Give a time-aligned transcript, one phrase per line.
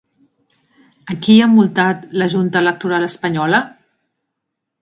[1.15, 3.61] A qui ha multat la Junta Electoral espanyola?